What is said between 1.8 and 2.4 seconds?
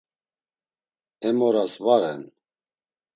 va ren!